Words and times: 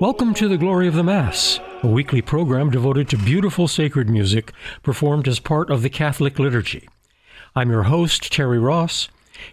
Welcome 0.00 0.32
to 0.34 0.46
the 0.46 0.56
Glory 0.56 0.86
of 0.86 0.94
the 0.94 1.02
Mass, 1.02 1.58
a 1.82 1.88
weekly 1.88 2.22
program 2.22 2.70
devoted 2.70 3.08
to 3.08 3.18
beautiful 3.18 3.66
sacred 3.66 4.08
music 4.08 4.52
performed 4.84 5.26
as 5.26 5.40
part 5.40 5.70
of 5.70 5.82
the 5.82 5.90
Catholic 5.90 6.38
liturgy. 6.38 6.88
I'm 7.56 7.68
your 7.68 7.82
host, 7.82 8.32
Terry 8.32 8.60
Ross, 8.60 9.08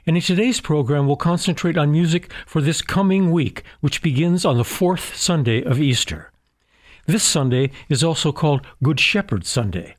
and 0.06 0.16
in 0.16 0.22
today's 0.22 0.62
program 0.62 1.08
we'll 1.08 1.16
concentrate 1.16 1.80
on 1.80 1.92
music 1.92 2.32
for 2.46 2.62
this 2.62 2.84
coming 2.84 3.32
week, 3.32 3.64
which 3.82 4.04
begins 4.04 4.46
on 4.46 4.58
the 4.58 4.64
fourth 4.64 5.16
Sunday 5.16 5.64
of 5.64 5.82
Easter. 5.82 6.32
This 7.08 7.24
Sunday 7.24 7.72
is 7.90 8.04
also 8.04 8.32
called 8.32 8.68
Good 8.84 9.00
Shepherd 9.00 9.48
Sunday, 9.48 9.96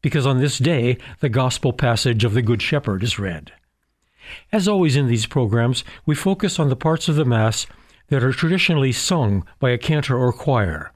because 0.00 0.26
on 0.26 0.38
this 0.38 0.56
day 0.56 0.96
the 1.18 1.28
Gospel 1.28 1.74
passage 1.74 2.24
of 2.24 2.32
the 2.32 2.40
Good 2.40 2.62
Shepherd 2.62 3.02
is 3.02 3.18
read. 3.18 3.52
As 4.50 4.66
always 4.66 4.96
in 4.96 5.08
these 5.08 5.26
programs, 5.26 5.84
we 6.06 6.14
focus 6.14 6.58
on 6.58 6.70
the 6.70 6.76
parts 6.76 7.06
of 7.06 7.16
the 7.16 7.26
Mass 7.26 7.66
that 8.10 8.22
are 8.22 8.32
traditionally 8.32 8.92
sung 8.92 9.44
by 9.58 9.70
a 9.70 9.78
cantor 9.78 10.16
or 10.16 10.32
choir. 10.32 10.92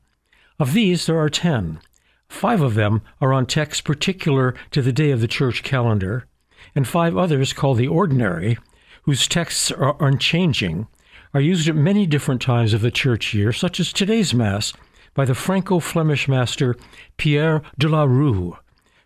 Of 0.61 0.75
these, 0.75 1.07
there 1.07 1.19
are 1.19 1.31
ten. 1.31 1.81
Five 2.29 2.61
of 2.61 2.75
them 2.75 3.03
are 3.21 3.33
on 3.33 3.47
texts 3.47 3.81
particular 3.81 4.55
to 4.73 4.83
the 4.83 4.93
day 4.93 5.11
of 5.11 5.21
the 5.21 5.29
church 5.29 5.63
calendar, 5.63 6.27
and 6.75 6.87
five 6.87 7.17
others, 7.17 7.53
called 7.53 7.79
the 7.79 7.89
ordinary, 7.89 8.59
whose 9.03 9.29
texts 9.29 9.71
are 9.71 9.97
unchanging, 10.01 10.87
are 11.33 11.41
used 11.41 11.69
at 11.69 11.77
many 11.77 12.07
different 12.07 12.41
times 12.41 12.73
of 12.73 12.81
the 12.81 12.91
church 12.91 13.35
year, 13.35 13.53
such 13.53 13.81
as 13.81 13.93
today's 13.93 14.35
Mass 14.35 14.73
by 15.15 15.25
the 15.25 15.35
Franco 15.35 15.79
Flemish 15.79 16.29
master 16.29 16.77
Pierre 17.17 17.63
de 17.79 17.89
la 17.89 18.05
Rue, 18.05 18.57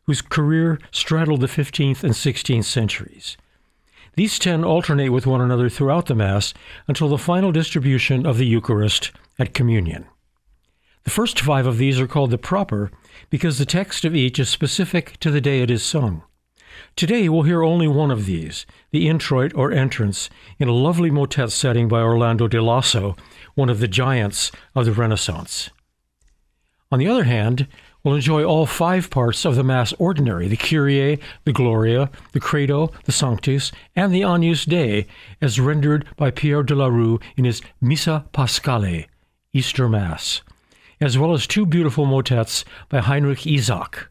whose 0.04 0.22
career 0.22 0.78
straddled 0.90 1.40
the 1.40 1.46
15th 1.46 2.02
and 2.02 2.14
16th 2.14 2.64
centuries. 2.64 3.36
These 4.18 4.40
ten 4.40 4.64
alternate 4.64 5.10
with 5.10 5.28
one 5.28 5.40
another 5.40 5.68
throughout 5.68 6.06
the 6.06 6.14
Mass 6.16 6.52
until 6.88 7.08
the 7.08 7.18
final 7.18 7.52
distribution 7.52 8.26
of 8.26 8.36
the 8.36 8.46
Eucharist 8.46 9.12
at 9.38 9.54
Communion. 9.54 10.06
The 11.04 11.10
first 11.10 11.38
five 11.38 11.66
of 11.66 11.78
these 11.78 12.00
are 12.00 12.08
called 12.08 12.32
the 12.32 12.36
proper 12.36 12.90
because 13.30 13.58
the 13.58 13.64
text 13.64 14.04
of 14.04 14.16
each 14.16 14.40
is 14.40 14.48
specific 14.48 15.20
to 15.20 15.30
the 15.30 15.40
day 15.40 15.62
it 15.62 15.70
is 15.70 15.84
sung. 15.84 16.24
Today 16.96 17.28
we'll 17.28 17.44
hear 17.44 17.62
only 17.62 17.86
one 17.86 18.10
of 18.10 18.26
these, 18.26 18.66
the 18.90 19.08
introit 19.08 19.52
or 19.54 19.70
entrance, 19.70 20.28
in 20.58 20.66
a 20.66 20.72
lovely 20.72 21.12
motet 21.12 21.52
setting 21.52 21.86
by 21.86 22.00
Orlando 22.00 22.48
di 22.48 22.58
Lasso, 22.58 23.14
one 23.54 23.70
of 23.70 23.78
the 23.78 23.86
giants 23.86 24.50
of 24.74 24.84
the 24.84 24.92
Renaissance. 24.92 25.70
On 26.90 26.98
the 26.98 27.06
other 27.06 27.22
hand, 27.22 27.68
will 28.02 28.14
enjoy 28.14 28.44
all 28.44 28.66
five 28.66 29.10
parts 29.10 29.44
of 29.44 29.56
the 29.56 29.64
Mass 29.64 29.92
Ordinary 29.98 30.48
the 30.48 30.56
Kyrie, 30.56 31.18
the 31.44 31.52
Gloria, 31.52 32.10
the 32.32 32.40
Credo, 32.40 32.90
the 33.04 33.12
Sanctus, 33.12 33.72
and 33.96 34.14
the 34.14 34.22
Agnus 34.22 34.64
Dei, 34.64 35.06
as 35.40 35.60
rendered 35.60 36.06
by 36.16 36.30
Pierre 36.30 36.62
de 36.62 36.74
la 36.74 36.86
Rue 36.86 37.18
in 37.36 37.44
his 37.44 37.60
Missa 37.80 38.24
Paschale, 38.32 39.06
Easter 39.52 39.88
Mass, 39.88 40.42
as 41.00 41.18
well 41.18 41.32
as 41.32 41.46
two 41.46 41.66
beautiful 41.66 42.06
motets 42.06 42.64
by 42.88 43.00
Heinrich 43.00 43.46
Isaac. 43.46 44.08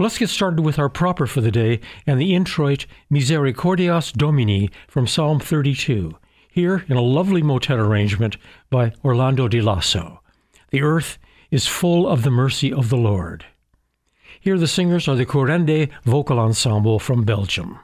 Let's 0.00 0.18
get 0.18 0.28
started 0.28 0.60
with 0.60 0.78
our 0.78 0.88
proper 0.88 1.26
for 1.26 1.40
the 1.40 1.50
day 1.50 1.80
and 2.06 2.20
the 2.20 2.32
introit 2.32 2.86
Misericordias 3.10 4.12
Domini 4.12 4.70
from 4.86 5.08
Psalm 5.08 5.40
32, 5.40 6.16
here 6.48 6.84
in 6.88 6.96
a 6.96 7.02
lovely 7.02 7.42
motet 7.42 7.80
arrangement 7.80 8.36
by 8.70 8.92
Orlando 9.02 9.48
di 9.48 9.60
Lasso. 9.60 10.20
The 10.70 10.82
earth 10.82 11.18
is 11.50 11.66
full 11.66 12.06
of 12.06 12.22
the 12.22 12.30
mercy 12.30 12.72
of 12.72 12.88
the 12.88 12.96
Lord. 12.96 13.46
Here 14.40 14.58
the 14.58 14.68
singers 14.68 15.08
are 15.08 15.16
the 15.16 15.26
Currende 15.26 15.90
Vocal 16.04 16.38
Ensemble 16.38 16.98
from 16.98 17.24
Belgium. 17.24 17.78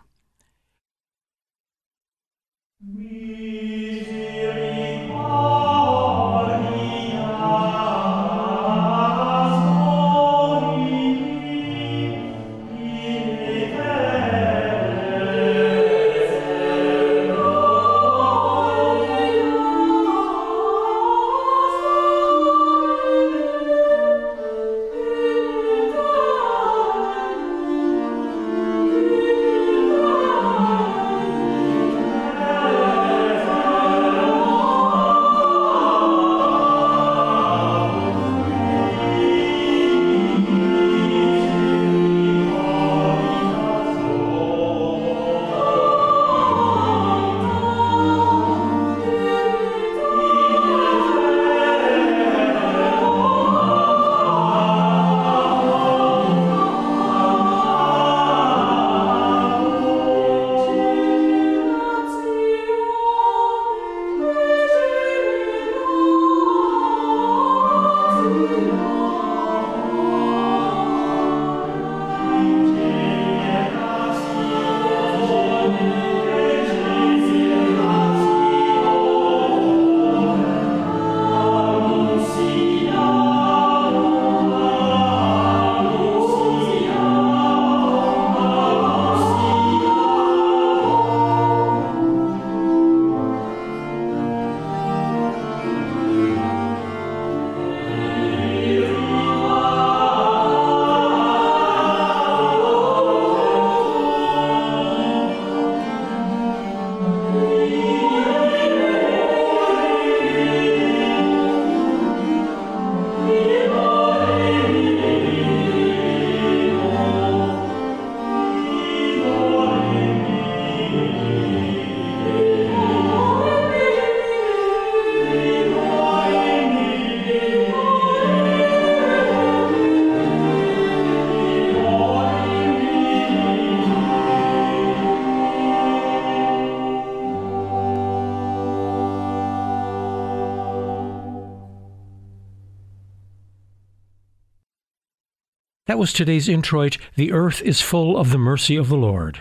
Was 146.05 146.13
today's 146.13 146.51
introit, 146.51 146.99
The 147.17 147.33
Earth 147.33 147.63
is 147.63 147.81
Full 147.81 148.19
of 148.19 148.29
the 148.29 148.37
Mercy 148.37 148.77
of 148.77 148.91
the 148.91 148.95
Lord. 148.95 149.41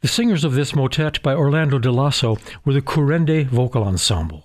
The 0.00 0.08
singers 0.08 0.42
of 0.42 0.54
this 0.54 0.74
motet 0.74 1.22
by 1.22 1.32
Orlando 1.32 1.78
de 1.78 1.92
Lasso 1.92 2.38
were 2.64 2.72
the 2.72 2.82
Currende 2.82 3.46
Vocal 3.46 3.84
Ensemble. 3.84 4.42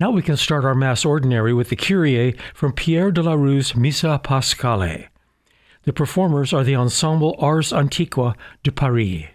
Now 0.00 0.10
we 0.10 0.20
can 0.20 0.36
start 0.36 0.64
our 0.64 0.74
Mass 0.74 1.04
Ordinary 1.04 1.54
with 1.54 1.68
the 1.68 1.76
Kyrie 1.76 2.36
from 2.54 2.72
Pierre 2.72 3.12
de 3.12 3.22
la 3.22 3.34
Rue's 3.34 3.76
Missa 3.76 4.20
Paschale. 4.24 5.06
The 5.84 5.92
performers 5.92 6.52
are 6.52 6.64
the 6.64 6.74
ensemble 6.74 7.36
Ars 7.38 7.72
Antiqua 7.72 8.34
de 8.64 8.72
Paris. 8.72 9.26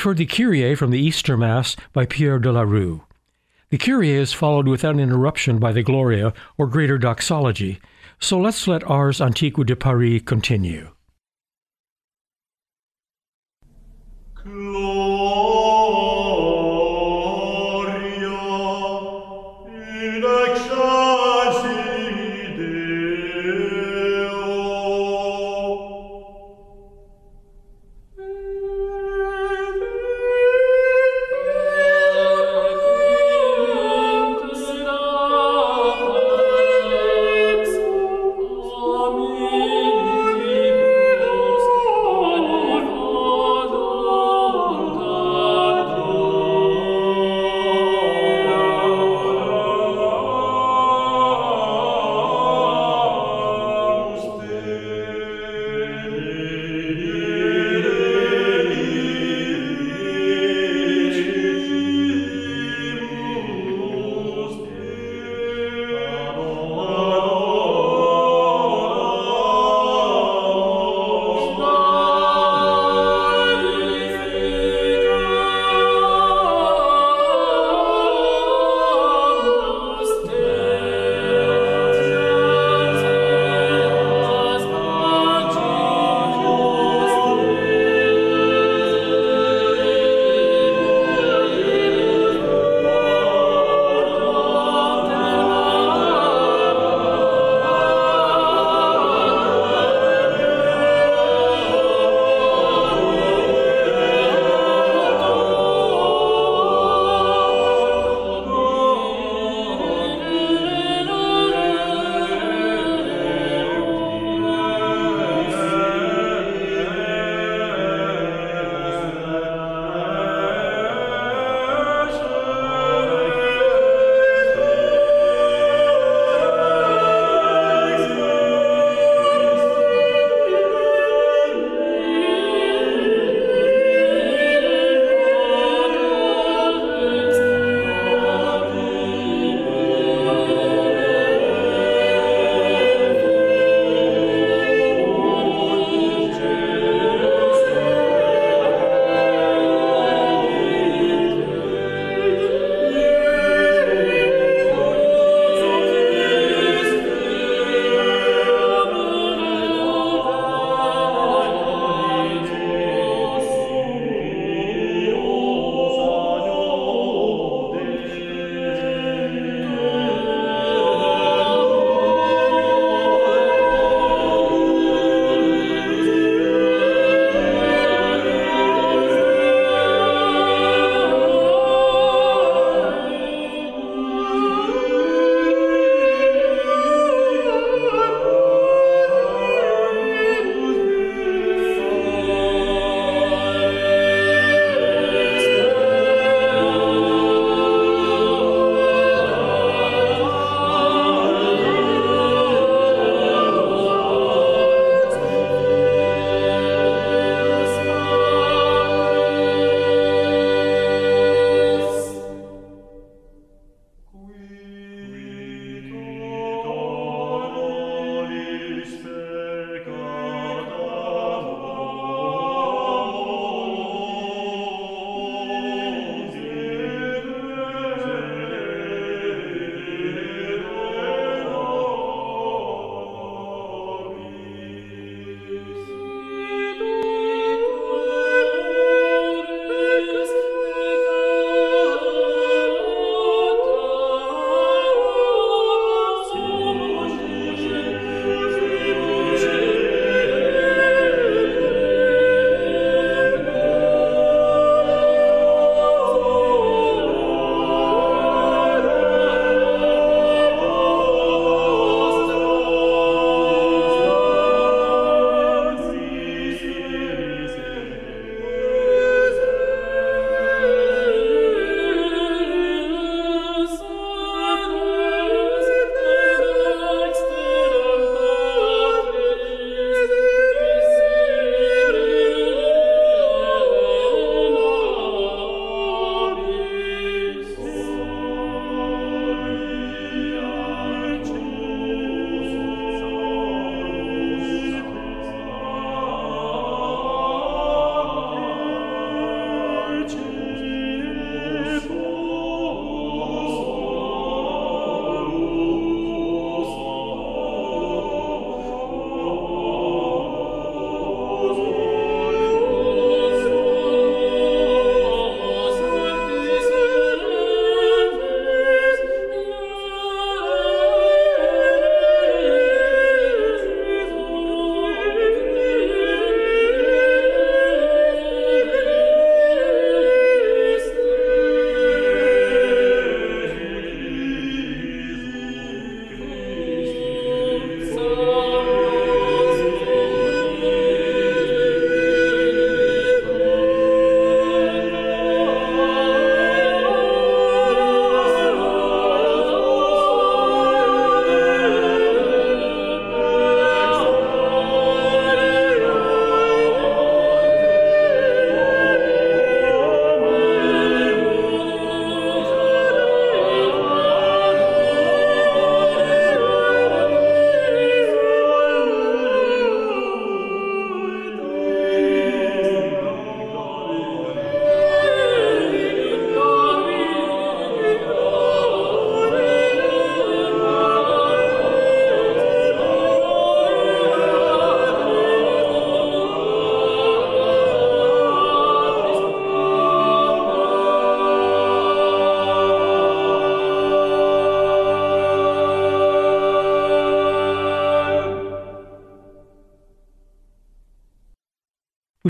Heard 0.00 0.16
the 0.16 0.24
Kyrie 0.24 0.74
from 0.76 0.92
the 0.92 0.98
Easter 0.98 1.36
Mass 1.36 1.76
by 1.92 2.06
Pierre 2.06 2.38
de 2.38 2.50
la 2.50 2.62
Rue. 2.62 3.04
The 3.68 3.76
Kyrie 3.76 4.12
is 4.12 4.32
followed 4.32 4.66
without 4.66 4.98
interruption 4.98 5.58
by 5.58 5.72
the 5.72 5.82
Gloria, 5.82 6.32
or 6.56 6.68
Greater 6.68 6.96
Doxology, 6.96 7.80
so 8.18 8.38
let's 8.38 8.66
let 8.66 8.82
Ars 8.84 9.20
Antiqua 9.20 9.66
de 9.66 9.76
Paris 9.76 10.22
continue. 10.24 10.88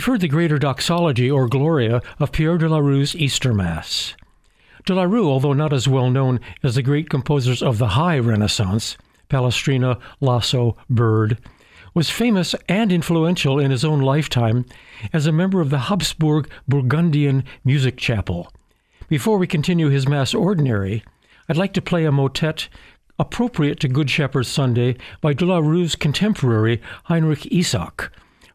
We've 0.01 0.07
heard 0.07 0.23
the 0.23 0.29
greater 0.29 0.59
doxology 0.59 1.31
or 1.31 1.47
Gloria 1.47 2.01
of 2.19 2.33
Pierre 2.33 2.57
de 2.57 2.67
la 2.67 2.79
Rue's 2.79 3.15
Easter 3.15 3.53
Mass. 3.53 4.15
De 4.87 4.95
la 4.95 5.03
Rue, 5.03 5.29
although 5.29 5.53
not 5.53 5.75
as 5.75 5.87
well 5.87 6.09
known 6.09 6.41
as 6.63 6.75
the 6.75 6.83
great 6.83 7.11
composers 7.11 7.63
of 7.63 7.77
the 7.77 7.89
High 7.89 8.19
Renaissance, 8.19 8.97
Palestrina, 9.29 10.01
Lasso, 10.19 10.79
Byrd, 10.89 11.37
was 11.93 12.09
famous 12.09 12.55
and 12.67 12.91
influential 12.91 13.59
in 13.59 13.71
his 13.71 13.85
own 13.85 14.01
lifetime 14.01 14.65
as 15.13 15.27
a 15.27 15.33
member 15.33 15.61
of 15.61 15.69
the 15.69 15.81
Habsburg 15.81 16.51
Burgundian 16.67 17.45
Music 17.63 17.99
Chapel. 17.99 18.51
Before 19.11 19.37
we 19.37 19.47
continue 19.47 19.91
his 19.91 20.09
Mass 20.09 20.33
Ordinary, 20.33 21.05
I'd 21.47 21.59
like 21.59 21.75
to 21.75 21.83
play 21.83 22.07
a 22.07 22.11
motet 22.11 22.71
appropriate 23.19 23.79
to 23.81 23.89
Good 23.89 24.09
Shepherd 24.09 24.47
Sunday 24.47 24.97
by 25.21 25.35
de 25.35 25.45
la 25.45 25.59
Rue's 25.59 25.95
contemporary 25.95 26.81
Heinrich 27.05 27.47
Isaac, 27.53 28.11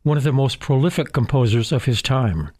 one 0.06 0.18
of 0.18 0.24
the 0.24 0.32
most 0.32 0.60
prolific 0.60 1.12
composers 1.12 1.72
of 1.72 1.86
his 1.86 2.00
time. 2.00 2.52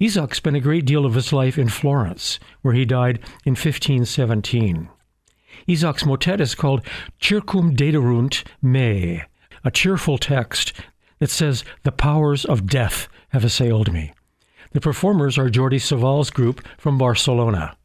Isaac 0.00 0.36
spent 0.36 0.54
a 0.54 0.60
great 0.60 0.84
deal 0.84 1.04
of 1.04 1.14
his 1.14 1.32
life 1.32 1.58
in 1.58 1.68
Florence, 1.68 2.38
where 2.62 2.74
he 2.74 2.84
died 2.84 3.18
in 3.44 3.54
1517. 3.54 4.88
Isaac's 5.68 6.06
motet 6.06 6.40
is 6.40 6.54
called 6.54 6.86
Circum 7.20 7.74
dederunt 7.74 8.44
me, 8.62 9.20
a 9.64 9.70
cheerful 9.72 10.16
text 10.16 10.74
that 11.18 11.30
says, 11.30 11.64
The 11.82 11.90
powers 11.90 12.44
of 12.44 12.66
death 12.66 13.08
have 13.30 13.44
assailed 13.44 13.92
me. 13.92 14.12
The 14.70 14.80
performers 14.80 15.36
are 15.38 15.48
Jordi 15.48 15.80
Savall's 15.80 16.30
group 16.30 16.64
from 16.78 16.98
Barcelona. 16.98 17.75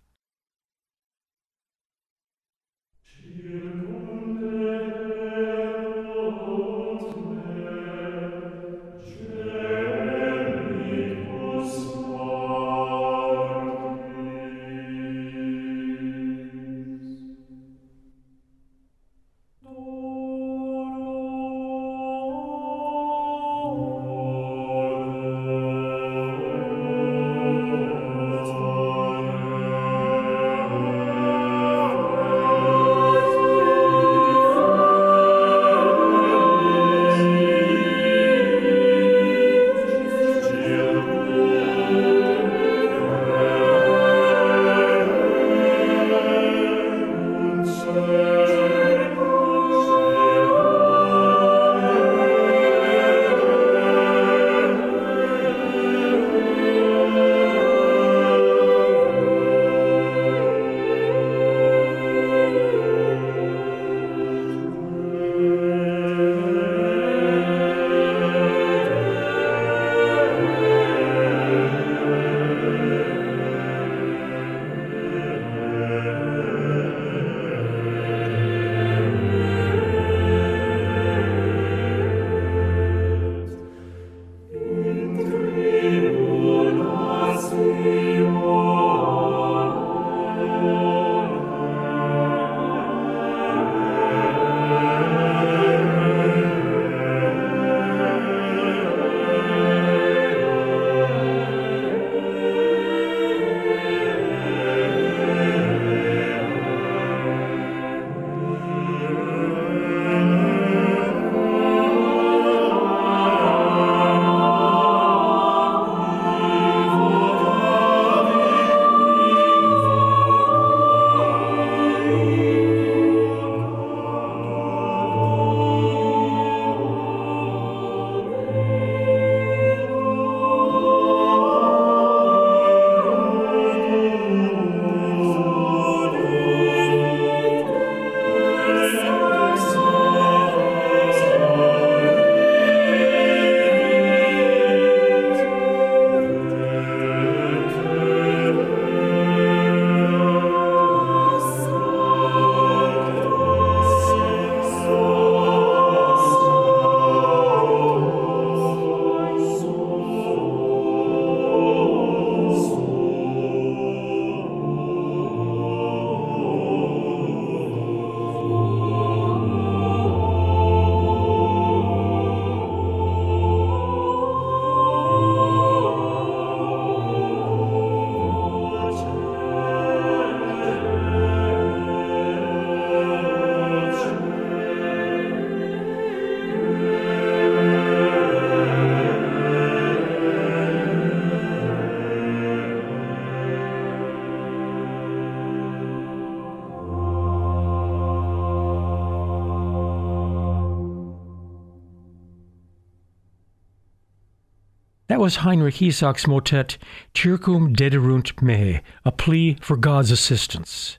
Was 205.21 205.35
Heinrich 205.35 205.83
Isaac's 205.83 206.25
motet 206.25 206.79
Circum 207.15 207.75
dederunt 207.75 208.41
me, 208.41 208.81
a 209.05 209.11
plea 209.11 209.55
for 209.61 209.77
God's 209.77 210.09
assistance. 210.09 210.97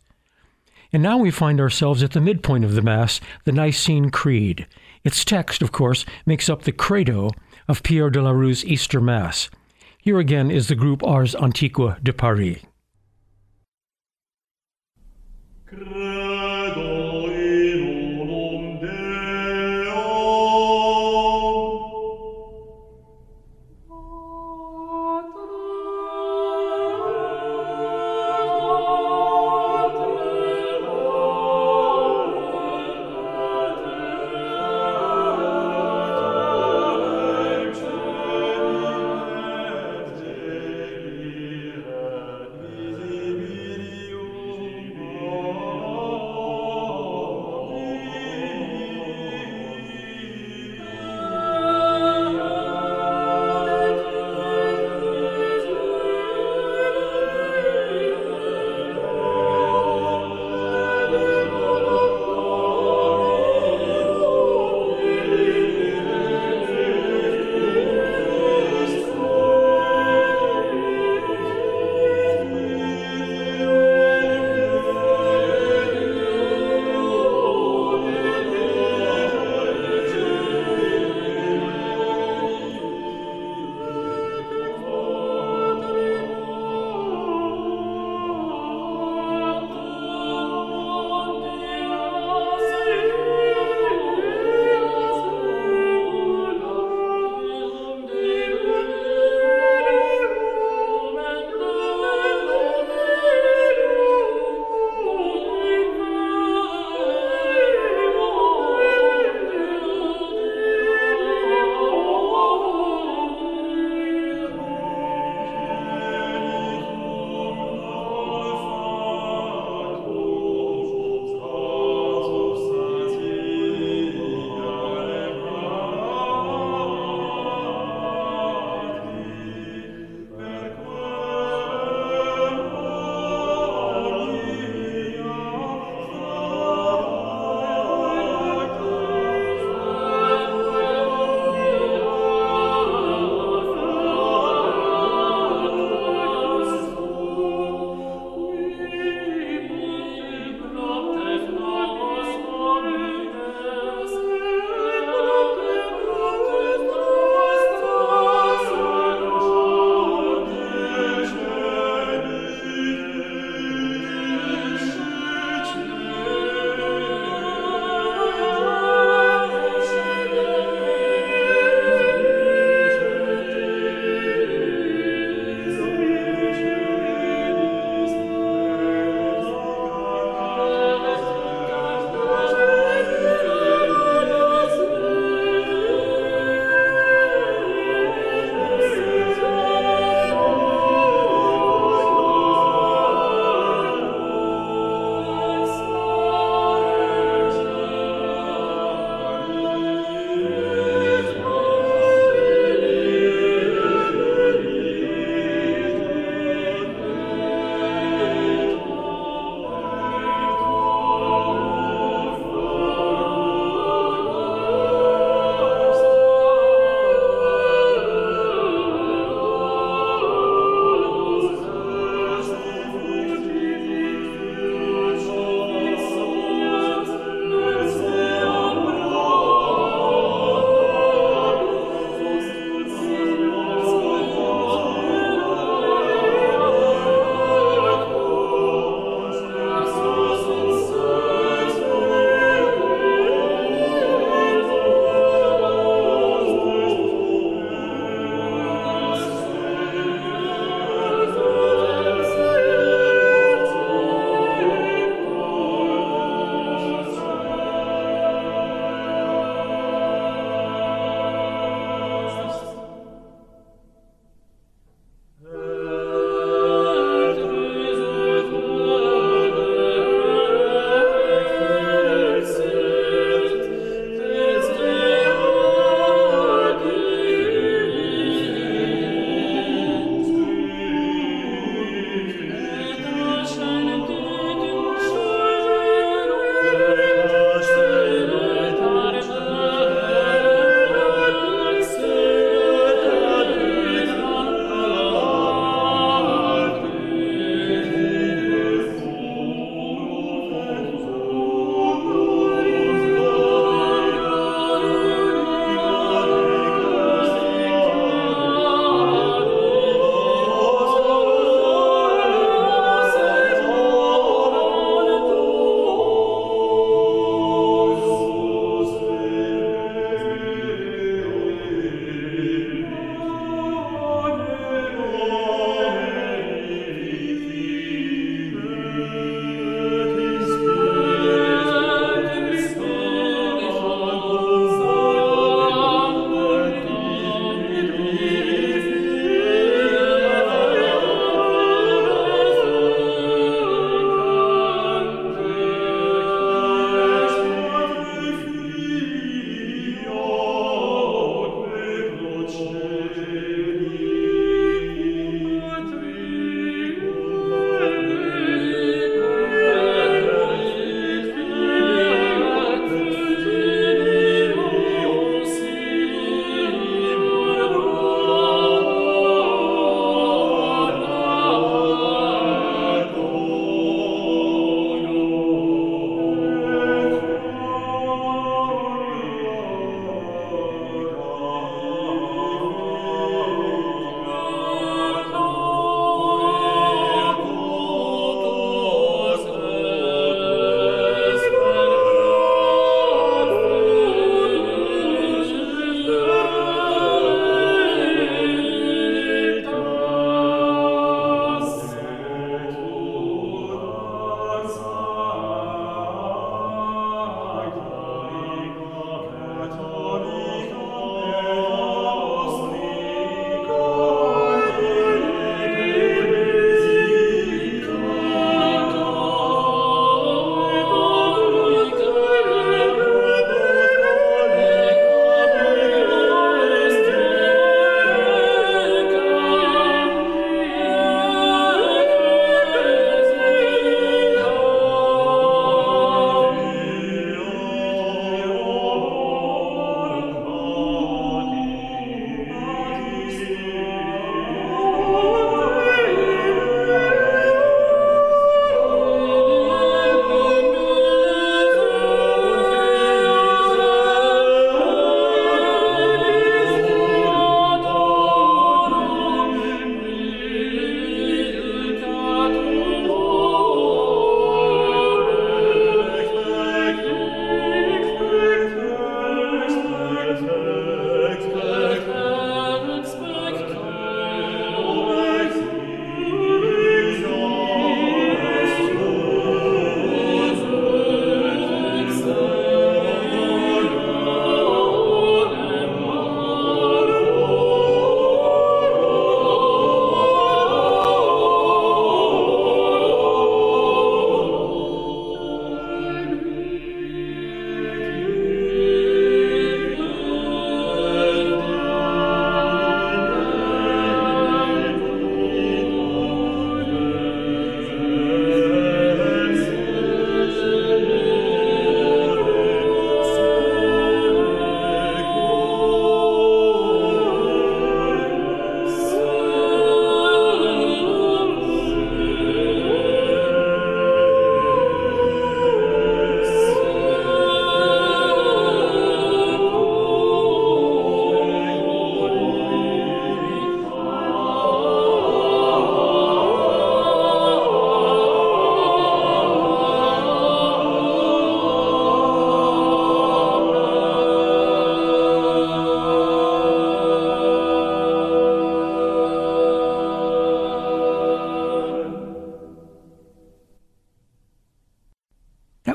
And 0.92 1.02
now 1.02 1.18
we 1.18 1.32
find 1.32 1.58
ourselves 1.58 2.04
at 2.04 2.12
the 2.12 2.20
midpoint 2.20 2.64
of 2.64 2.74
the 2.74 2.82
Mass, 2.82 3.20
the 3.42 3.50
Nicene 3.50 4.10
Creed. 4.10 4.68
Its 5.02 5.24
text, 5.24 5.60
of 5.60 5.72
course, 5.72 6.04
makes 6.24 6.48
up 6.48 6.62
the 6.62 6.70
credo 6.70 7.32
of 7.66 7.82
Pierre 7.82 8.10
de 8.10 8.22
la 8.22 8.30
Rue's 8.30 8.64
Easter 8.64 9.00
Mass. 9.00 9.50
Here 9.98 10.20
again 10.20 10.52
is 10.52 10.68
the 10.68 10.76
group 10.76 11.02
Ars 11.02 11.34
Antiqua 11.34 11.98
de 12.00 12.12
Paris. 12.12 12.60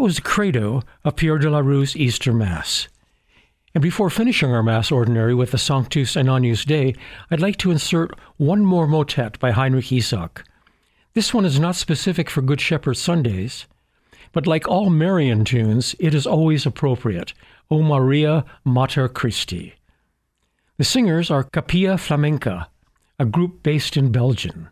Was 0.08 0.16
the 0.16 0.22
credo 0.22 0.82
of 1.04 1.18
Pierre 1.18 1.38
de 1.38 1.50
la 1.50 1.60
Rue's 1.60 1.94
Easter 1.98 2.32
Mass. 2.32 2.88
And 3.76 3.82
before 3.82 4.10
finishing 4.10 4.54
our 4.54 4.64
Mass 4.64 4.90
Ordinary 4.90 5.36
with 5.36 5.52
the 5.52 5.58
Sanctus 5.58 6.16
and 6.16 6.30
Agnus 6.30 6.64
Dei, 6.64 6.96
I'd 7.30 7.42
like 7.42 7.58
to 7.58 7.72
insert 7.72 8.18
one 8.38 8.64
more 8.64 8.88
motet 8.88 9.38
by 9.38 9.52
Heinrich 9.52 9.92
Isaac. 9.92 10.46
This 11.14 11.34
one 11.34 11.44
is 11.44 11.60
not 11.60 11.76
specific 11.76 12.30
for 12.30 12.42
Good 12.42 12.62
Shepherd 12.62 12.94
Sundays, 12.94 13.66
but 14.32 14.48
like 14.48 14.66
all 14.66 14.90
Marian 14.90 15.44
tunes, 15.44 15.94
it 16.00 16.16
is 16.16 16.26
always 16.26 16.66
appropriate. 16.66 17.34
O 17.70 17.82
Maria 17.82 18.46
Mater 18.64 19.10
Christi. 19.10 19.76
The 20.78 20.86
singers 20.86 21.30
are 21.30 21.44
Capilla 21.44 21.98
Flamenca, 21.98 22.70
a 23.20 23.26
group 23.26 23.62
based 23.62 23.98
in 23.98 24.14
Belgium. 24.14 24.70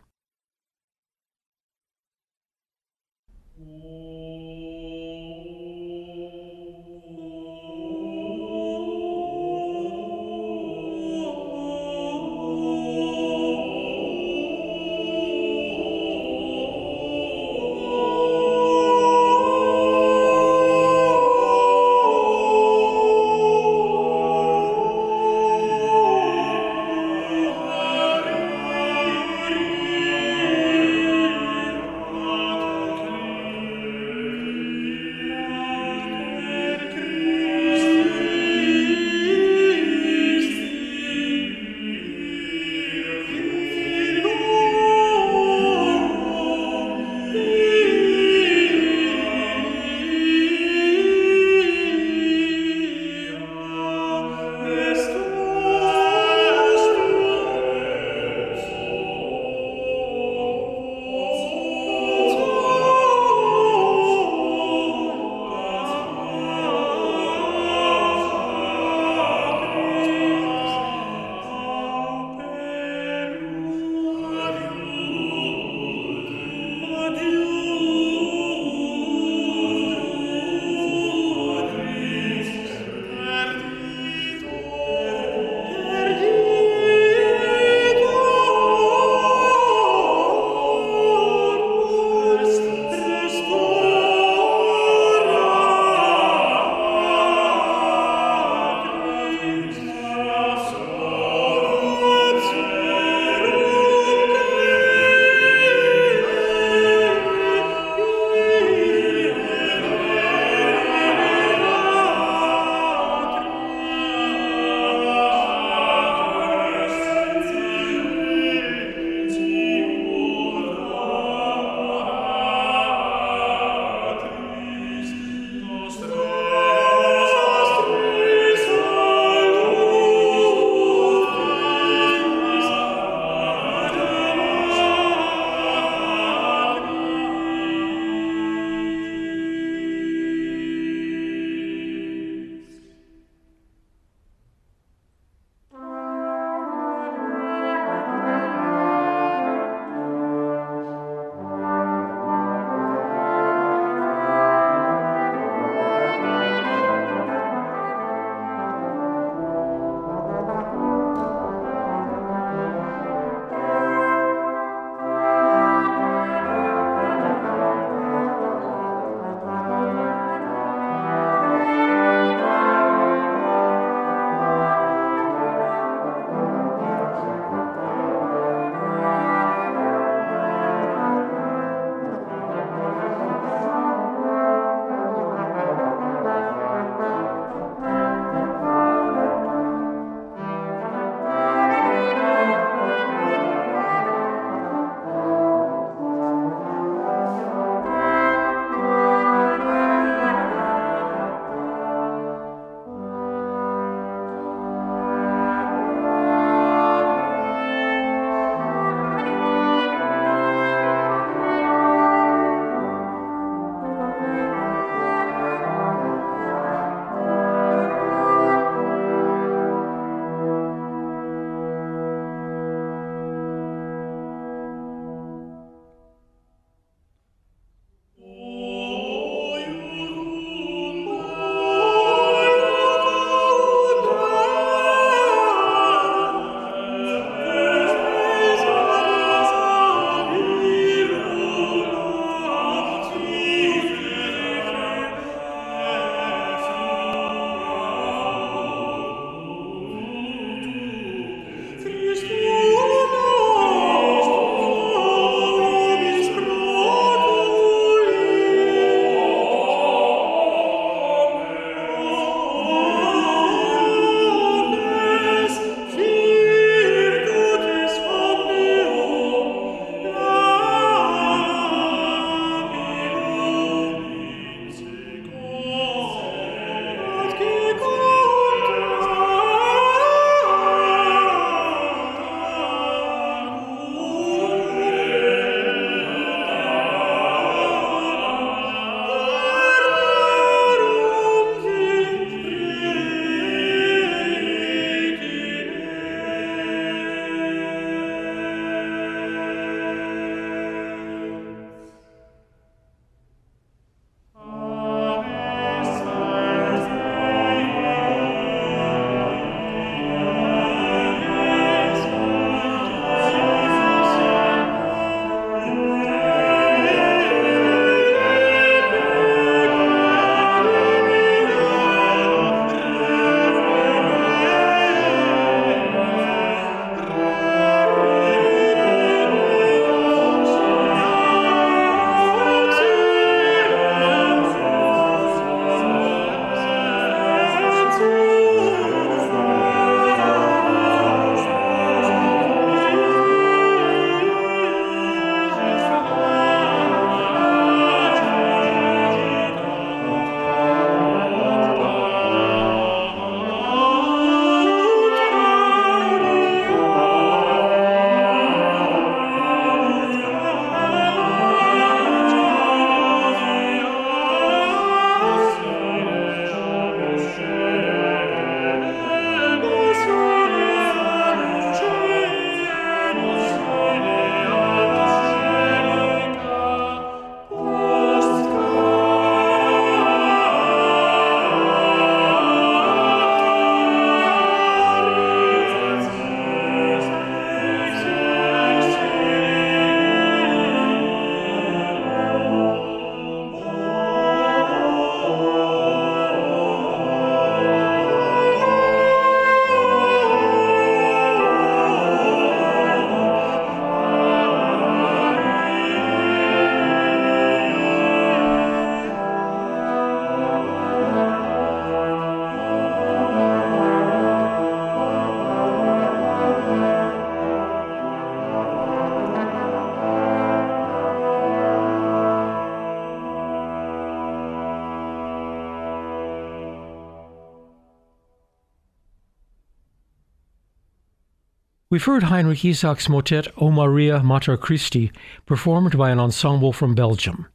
We've 431.96 432.04
heard 432.04 432.24
Heinrich 432.24 432.62
Isaac's 432.62 433.08
motet 433.08 433.48
O 433.56 433.70
Maria 433.70 434.22
Mater 434.22 434.58
Christi, 434.58 435.10
performed 435.46 435.96
by 435.96 436.10
an 436.10 436.20
ensemble 436.20 436.74
from 436.74 436.94
Belgium. 436.94 437.46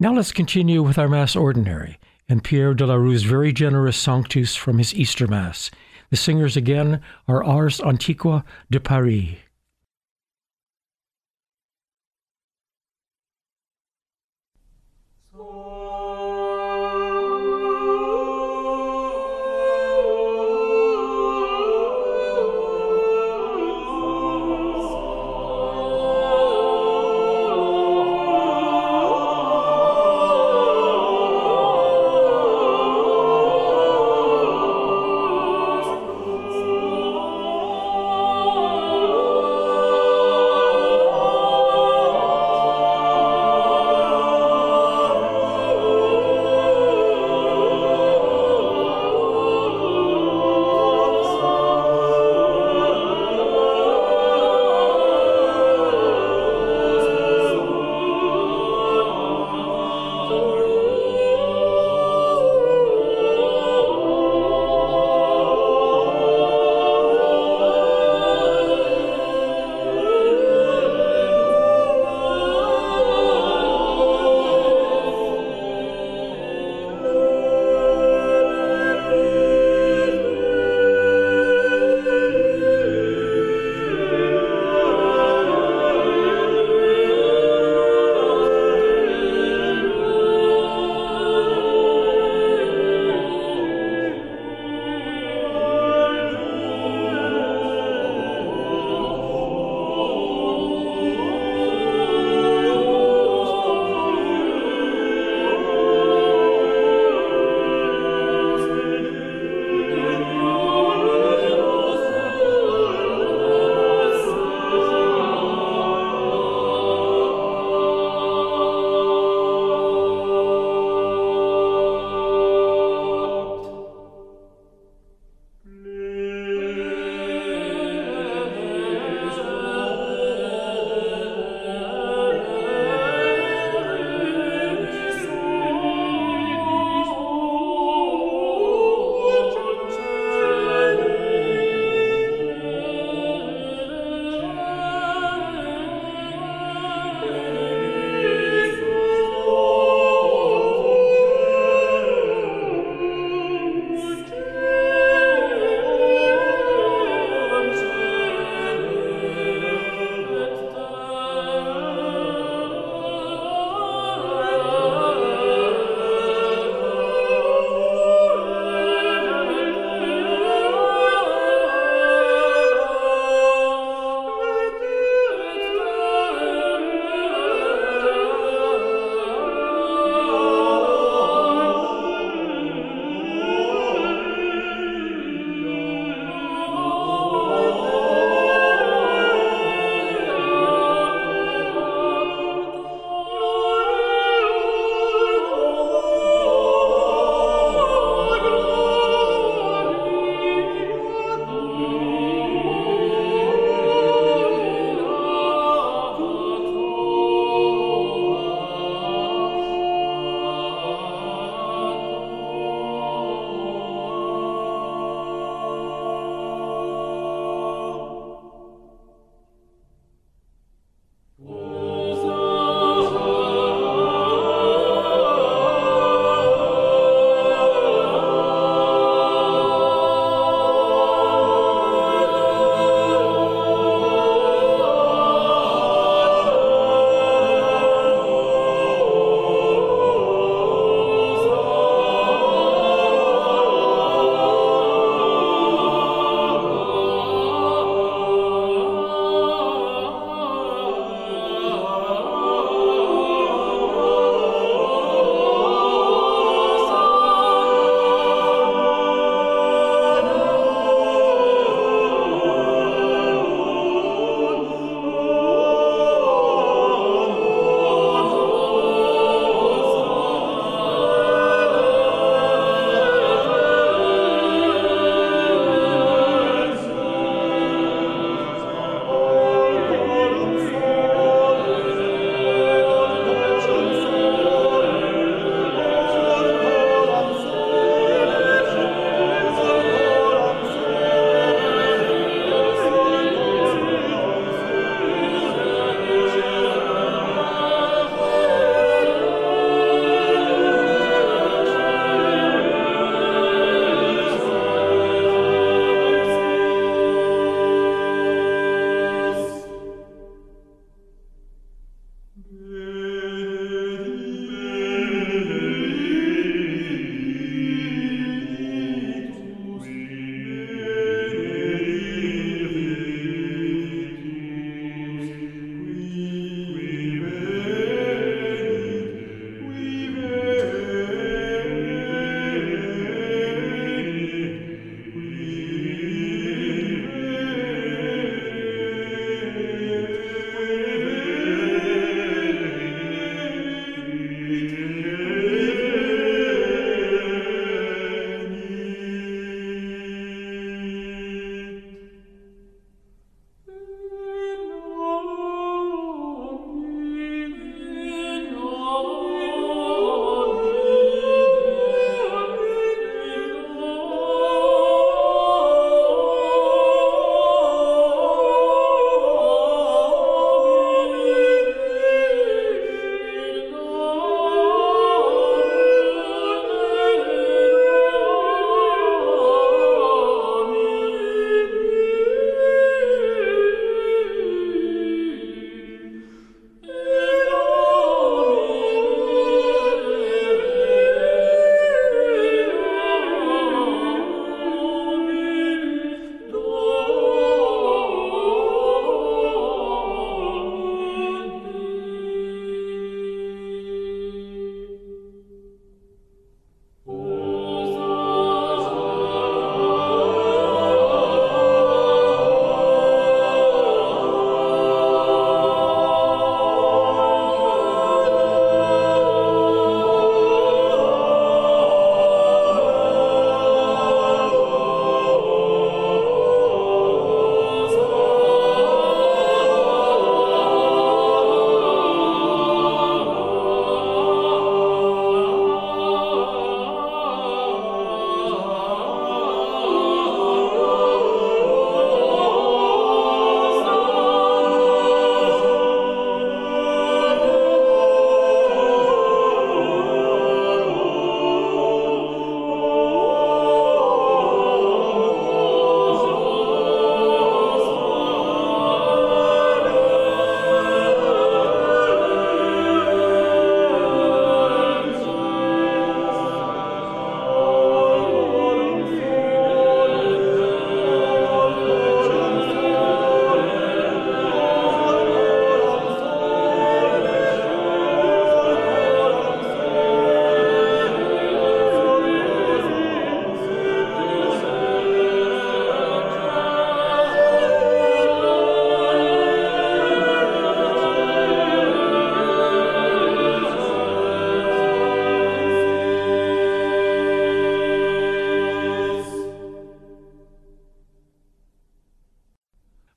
Now 0.00 0.14
let's 0.14 0.32
continue 0.32 0.82
with 0.82 0.96
our 0.96 1.06
Mass 1.06 1.36
Ordinary 1.36 1.98
and 2.30 2.42
Pierre 2.42 2.72
de 2.72 2.86
la 2.86 2.94
Rue's 2.94 3.24
very 3.24 3.52
generous 3.52 3.98
Sanctus 3.98 4.56
from 4.56 4.78
his 4.78 4.94
Easter 4.94 5.26
Mass. 5.26 5.70
The 6.08 6.16
singers 6.16 6.56
again 6.56 7.02
are 7.28 7.44
Ars 7.44 7.78
Antiqua 7.80 8.42
de 8.70 8.80
Paris. 8.80 9.36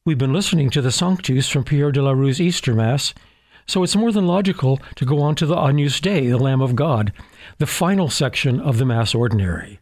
We've 0.05 0.19
been 0.19 0.33
listening 0.33 0.69
to 0.69 0.83
the 0.83 0.91
Sanctus 0.91 1.49
from 1.49 1.63
Pierre 1.63 1.91
de 1.91 1.99
la 1.99 2.11
Rue's 2.11 2.39
Easter 2.39 2.75
Mass, 2.75 3.15
so 3.65 3.81
it's 3.81 3.95
more 3.95 4.11
than 4.11 4.27
logical 4.27 4.79
to 4.97 5.03
go 5.03 5.19
on 5.19 5.33
to 5.33 5.47
the 5.47 5.57
Agnus 5.57 5.99
Dei, 5.99 6.27
the 6.27 6.37
Lamb 6.37 6.61
of 6.61 6.75
God, 6.75 7.11
the 7.57 7.65
final 7.65 8.07
section 8.11 8.59
of 8.59 8.77
the 8.77 8.85
Mass 8.85 9.15
Ordinary. 9.15 9.79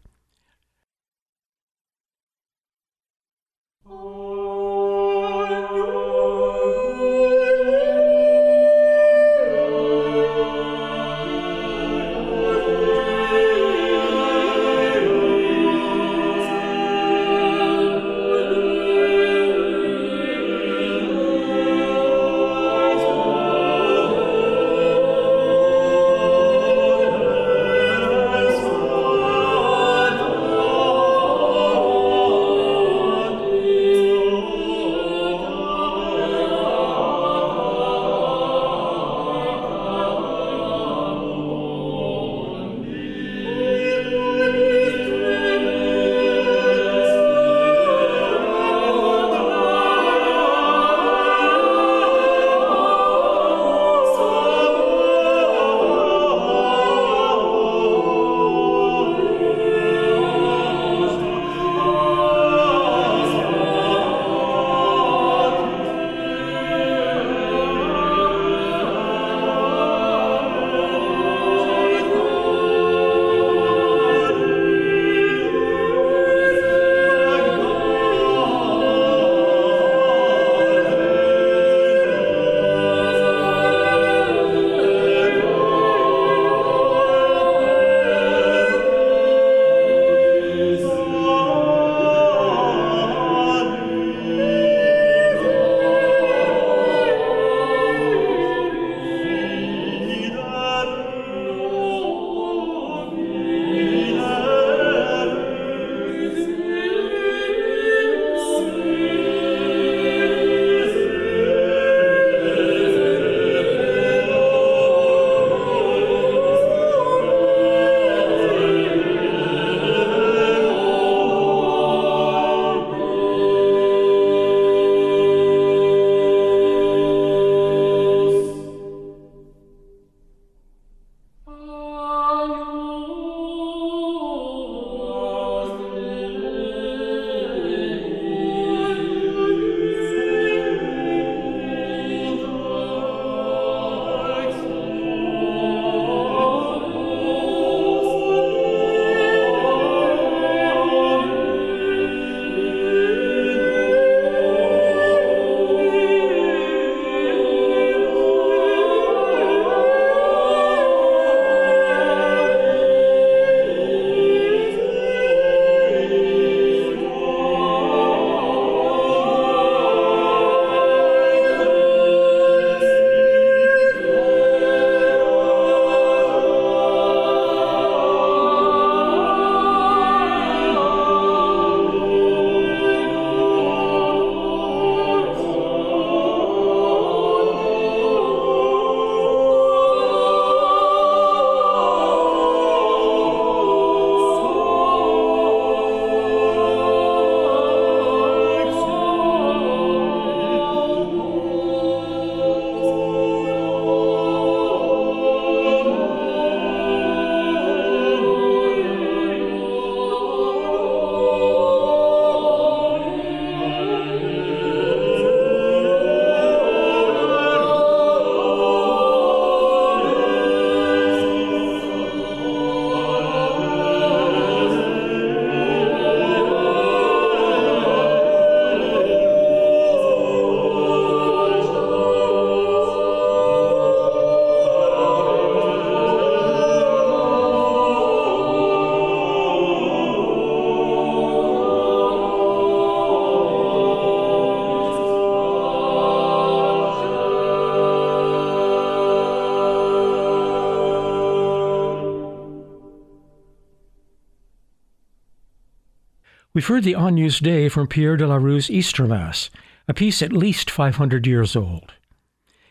We've 256.64 256.76
heard 256.76 256.84
the 256.84 256.94
Agnus 256.94 257.40
Dei 257.40 257.68
from 257.68 257.88
Pierre 257.88 258.16
de 258.16 258.26
la 258.26 258.36
Rue's 258.36 258.70
Easter 258.70 259.06
Mass, 259.06 259.50
a 259.86 259.92
piece 259.92 260.22
at 260.22 260.32
least 260.32 260.70
500 260.70 261.26
years 261.26 261.54
old. 261.54 261.92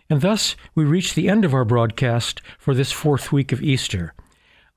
And 0.09 0.21
thus 0.21 0.55
we 0.73 0.83
reach 0.83 1.13
the 1.13 1.29
end 1.29 1.45
of 1.45 1.53
our 1.53 1.63
broadcast 1.63 2.41
for 2.57 2.73
this 2.73 2.91
fourth 2.91 3.31
week 3.31 3.51
of 3.51 3.61
Easter. 3.61 4.15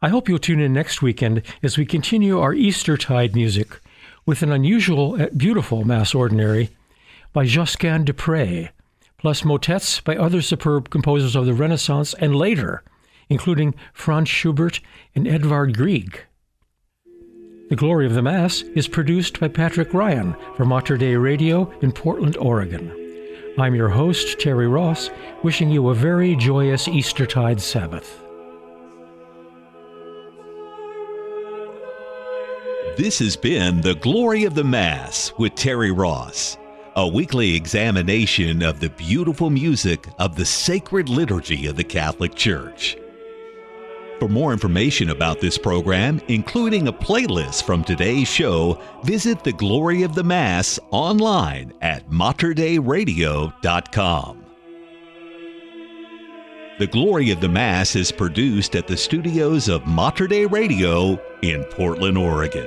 I 0.02 0.10
hope 0.10 0.28
you'll 0.28 0.38
tune 0.38 0.60
in 0.60 0.74
next 0.74 1.00
weekend 1.00 1.40
as 1.62 1.78
we 1.78 1.86
continue 1.86 2.38
our 2.38 2.52
Eastertide 2.52 3.34
music 3.34 3.80
with 4.26 4.42
an 4.42 4.52
unusual, 4.52 5.18
eh, 5.18 5.30
beautiful 5.34 5.82
Mass 5.86 6.14
Ordinary 6.14 6.68
by 7.32 7.46
Josquin 7.46 8.04
des 8.04 8.12
Prez, 8.12 8.68
plus 9.16 9.46
motets 9.46 9.98
by 9.98 10.14
other 10.14 10.42
superb 10.42 10.90
composers 10.90 11.34
of 11.34 11.46
the 11.46 11.54
Renaissance 11.54 12.12
and 12.20 12.36
later, 12.36 12.82
including 13.30 13.74
Franz 13.94 14.28
Schubert 14.28 14.80
and 15.14 15.26
Edvard 15.26 15.74
Grieg. 15.74 16.26
The 17.68 17.74
Glory 17.74 18.06
of 18.06 18.14
the 18.14 18.22
Mass 18.22 18.62
is 18.76 18.86
produced 18.86 19.40
by 19.40 19.48
Patrick 19.48 19.92
Ryan 19.92 20.36
for 20.54 20.64
Mater 20.64 20.96
Radio 21.18 21.68
in 21.80 21.90
Portland, 21.90 22.36
Oregon. 22.36 22.92
I'm 23.58 23.74
your 23.74 23.88
host, 23.88 24.38
Terry 24.38 24.68
Ross, 24.68 25.10
wishing 25.42 25.68
you 25.68 25.88
a 25.88 25.94
very 25.94 26.36
joyous 26.36 26.86
Eastertide 26.86 27.60
Sabbath. 27.60 28.22
This 32.96 33.18
has 33.18 33.34
been 33.34 33.80
The 33.80 33.96
Glory 33.96 34.44
of 34.44 34.54
the 34.54 34.62
Mass 34.62 35.32
with 35.36 35.56
Terry 35.56 35.90
Ross, 35.90 36.56
a 36.94 37.08
weekly 37.08 37.56
examination 37.56 38.62
of 38.62 38.78
the 38.78 38.90
beautiful 38.90 39.50
music 39.50 40.06
of 40.20 40.36
the 40.36 40.44
sacred 40.44 41.08
liturgy 41.08 41.66
of 41.66 41.74
the 41.74 41.82
Catholic 41.82 42.36
Church. 42.36 42.96
For 44.18 44.28
more 44.28 44.52
information 44.52 45.10
about 45.10 45.40
this 45.40 45.58
program, 45.58 46.22
including 46.28 46.88
a 46.88 46.92
playlist 46.92 47.64
from 47.64 47.84
today's 47.84 48.28
show, 48.28 48.80
visit 49.04 49.44
The 49.44 49.52
Glory 49.52 50.04
of 50.04 50.14
the 50.14 50.24
Mass 50.24 50.80
online 50.90 51.74
at 51.82 52.08
materdeiradio.com. 52.08 54.42
The 56.78 56.86
Glory 56.86 57.30
of 57.30 57.42
the 57.42 57.48
Mass 57.48 57.94
is 57.94 58.10
produced 58.10 58.74
at 58.74 58.86
the 58.86 58.96
studios 58.96 59.68
of 59.68 59.86
Mater 59.86 60.26
Dei 60.26 60.46
Radio 60.46 61.20
in 61.42 61.62
Portland, 61.64 62.16
Oregon. 62.16 62.66